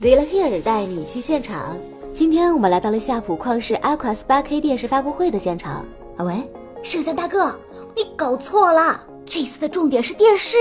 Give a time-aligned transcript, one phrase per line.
[0.00, 1.76] Zilla Here 带你去现场。
[2.14, 5.84] 今天我们来到了夏普旷世 Aquas 8K 电视发布会的现场。
[6.16, 6.36] 啊喂，
[6.84, 7.52] 摄像大哥，
[7.96, 10.56] 你搞错了，这次的重点是电视。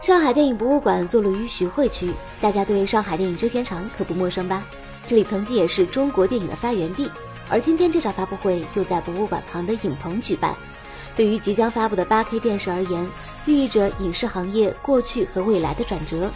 [0.00, 4.64] 上海电影博物馆坐落于徐汇区，大家对上海电影制片厂可不陌生吧？
[5.04, 7.10] 这里曾经也是中国电影的发源地。
[7.50, 10.54] 而今天这场发布会就在博物馆旁的影棚举办。
[11.16, 13.04] 对于即将发布的 8K 电视而言，
[13.46, 16.30] 寓意着影视行业过去和未来的转折。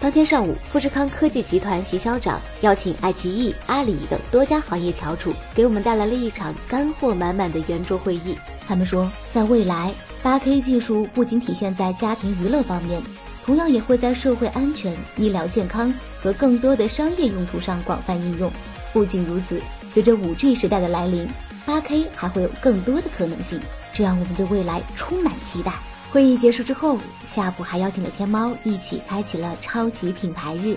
[0.00, 8.36] 当天上午，富士康科技集团席校长邀请爱奇艺、阿里等多家行业翘楚，给我们带来了一场干货满满的圆桌会议。
[8.68, 13.02] 他们说，在未来，8K 技术不仅体现在家庭娱乐方面，
[13.46, 18.52] 同样也会在社会安全、医疗健康和更多的商业用途上广泛应用。
[18.92, 19.58] 不仅如此，
[19.90, 21.26] 随着 5G 时代的来临
[21.66, 23.58] ，8K 还会有更多的可能性，
[23.94, 25.72] 这让我们对未来充满期待。
[26.14, 26.96] 会议结束之后，
[27.26, 30.76] 夏普还邀请了天猫一起开启了超级品牌日。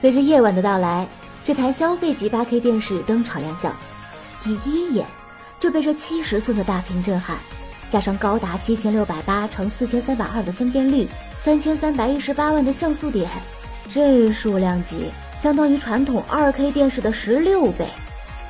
[0.00, 1.06] 随着夜晚的到来，
[1.44, 3.70] 这台消费级 8K 电视登场亮相，
[4.42, 5.06] 第一眼
[5.60, 7.36] 就被这七十寸的大屏震撼，
[7.90, 11.06] 加上高达七千六百八乘四千三百二的分辨率，
[11.44, 13.28] 三千三百一十八万的像素点，
[13.92, 17.86] 这数量级相当于传统 2K 电视的十六倍。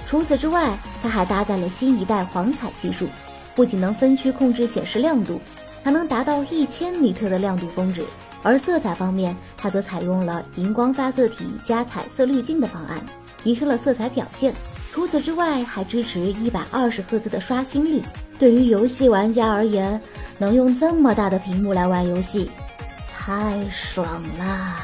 [0.07, 3.09] 除此之外，它还搭载了新一代黄彩技术，
[3.57, 5.41] 不仅能分区控制显示亮度。
[5.87, 8.05] 还能达到一千尼特的亮度峰值，
[8.43, 12.99] 而色彩方面，它则采用了荧光发色体加彩色滤镜的方案，
[13.41, 14.53] 提升了色彩表现。
[14.91, 18.03] 除此之外，还支持一百二十赫兹的刷新率。
[18.37, 20.03] 对于游戏玩家而言，
[20.39, 22.51] 能用这么大的屏幕来玩游戏，
[23.17, 24.79] 太爽啦！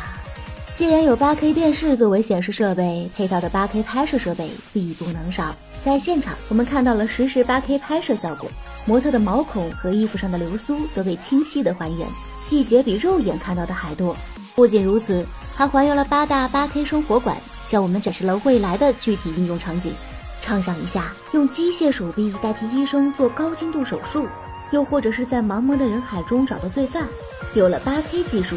[0.77, 5.53] 既然有 8K 电视作为显示设备，配套的 8K 拍摄设备必不能少。
[5.85, 8.49] 在现场，我们看到了实时 8K 拍摄效果。
[8.85, 12.07] 模特的毛孔和衣服上的流苏都被清晰的还原，
[12.41, 14.17] 细节比肉眼看到的还多。
[14.55, 19.93] 不仅如此，还还原了八大八 K 生活馆，向我们展示了未来的具体应用场景。
[20.41, 24.27] 畅想一下，用机械手臂代替医生做高精度手术，
[24.73, 27.07] 又或者是在茫茫的人海中找到罪犯。
[27.55, 28.57] 有了八 K 技术，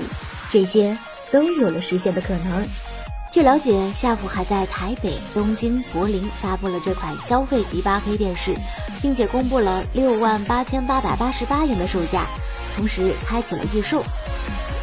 [0.51, 0.97] 这些
[1.31, 2.67] 都有了实现的可能。
[3.35, 8.55] 据了解，夏普还在台北、东京、柏林发布了这款消费级 8K 电视，
[9.01, 12.23] 并且公布了六万八千八百八十八元的售价，
[12.77, 14.01] 同时开启了预售。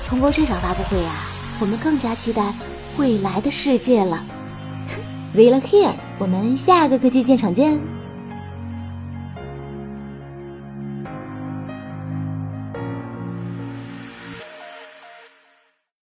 [0.07, 1.15] 通过这场发布会啊，
[1.61, 2.53] 我们更加期待
[2.99, 4.23] 未来的世界了。
[5.33, 7.92] We are here，我们下个科技现场见。